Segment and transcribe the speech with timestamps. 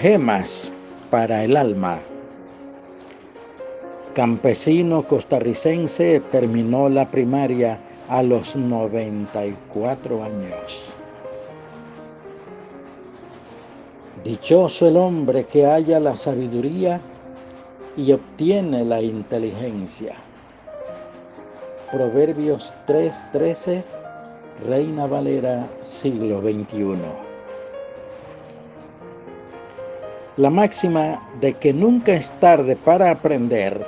[0.00, 0.70] Gemas
[1.10, 1.98] para el alma.
[4.14, 10.92] Campesino costarricense terminó la primaria a los 94 años.
[14.22, 17.00] Dichoso el hombre que haya la sabiduría
[17.96, 20.14] y obtiene la inteligencia.
[21.90, 23.82] Proverbios 3:13,
[24.64, 27.27] Reina Valera, siglo XXI.
[30.38, 33.84] La máxima de que nunca es tarde para aprender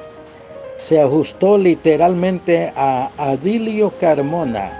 [0.78, 4.72] se ajustó literalmente a Adilio Carmona,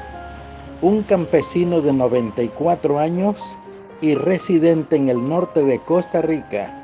[0.83, 3.57] un campesino de 94 años
[4.01, 6.75] y residente en el norte de Costa Rica,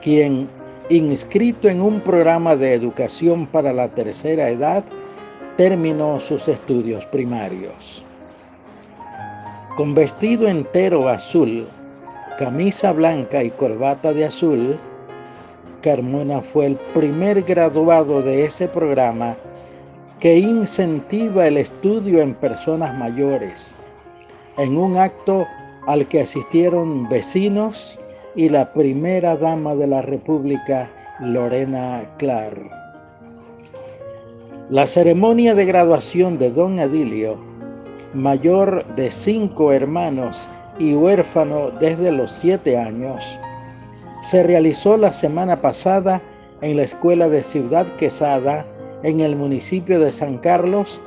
[0.00, 0.48] quien,
[0.88, 4.82] inscrito en un programa de educación para la tercera edad,
[5.58, 8.02] terminó sus estudios primarios.
[9.76, 11.66] Con vestido entero azul,
[12.42, 14.76] camisa blanca y corbata de azul,
[15.80, 19.36] Carmona fue el primer graduado de ese programa
[20.18, 23.76] que incentiva el estudio en personas mayores,
[24.56, 25.46] en un acto
[25.86, 28.00] al que asistieron vecinos
[28.34, 30.90] y la primera dama de la República,
[31.20, 32.72] Lorena Clark.
[34.68, 37.36] La ceremonia de graduación de don Adilio,
[38.14, 43.38] mayor de cinco hermanos y huérfano desde los siete años,
[44.22, 46.22] se realizó la semana pasada
[46.60, 48.64] en la escuela de Ciudad Quesada,
[49.02, 51.02] en el municipio de San Carlos,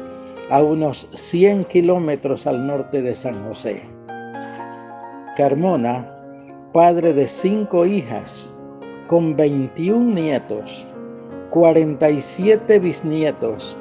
[0.49, 3.81] a unos 100 kilómetros al norte de San José.
[5.35, 6.11] Carmona,
[6.73, 8.53] padre de cinco hijas,
[9.07, 10.85] con 21 nietos,
[11.51, 13.77] 47 bisnietos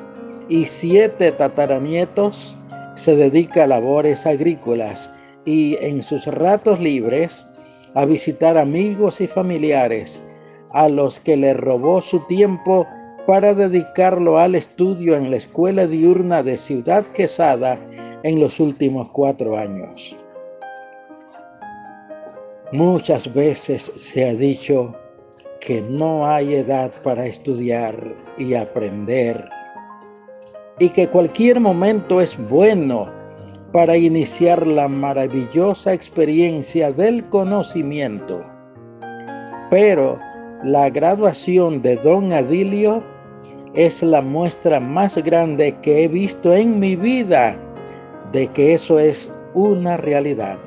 [0.48, 2.56] y 7 tataranietos,
[2.94, 5.10] se dedica a labores agrícolas
[5.44, 7.46] y en sus ratos libres
[7.94, 10.24] a visitar amigos y familiares
[10.72, 12.86] a los que le robó su tiempo
[13.26, 17.78] para dedicarlo al estudio en la escuela diurna de Ciudad Quesada
[18.22, 20.16] en los últimos cuatro años.
[22.72, 24.94] Muchas veces se ha dicho
[25.60, 29.48] que no hay edad para estudiar y aprender
[30.78, 33.23] y que cualquier momento es bueno
[33.74, 38.40] para iniciar la maravillosa experiencia del conocimiento.
[39.68, 40.20] Pero
[40.62, 43.02] la graduación de don Adilio
[43.74, 47.56] es la muestra más grande que he visto en mi vida
[48.30, 50.58] de que eso es una realidad,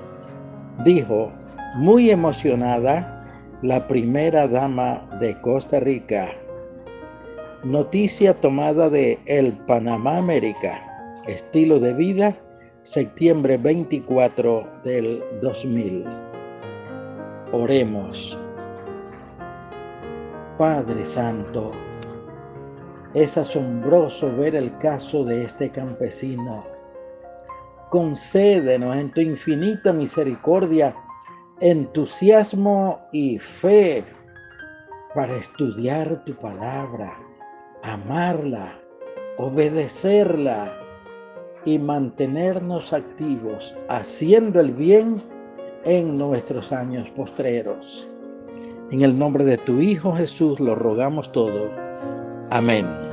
[0.84, 1.32] dijo
[1.76, 3.26] muy emocionada
[3.62, 6.28] la primera dama de Costa Rica.
[7.64, 10.82] Noticia tomada de El Panamá América,
[11.26, 12.36] estilo de vida
[12.88, 16.06] septiembre 24 del 2000.
[17.52, 18.40] Oremos.
[20.58, 21.74] Padre Santo,
[23.14, 26.64] es asombroso ver el caso de este campesino.
[27.90, 30.96] Concédenos en tu infinita misericordia
[31.60, 34.06] entusiasmo y fe
[35.14, 37.20] para estudiar tu palabra,
[37.84, 38.80] amarla,
[39.38, 40.87] obedecerla
[41.68, 45.22] y mantenernos activos haciendo el bien
[45.84, 48.08] en nuestros años postreros.
[48.90, 51.70] En el nombre de tu Hijo Jesús lo rogamos todo.
[52.50, 53.07] Amén.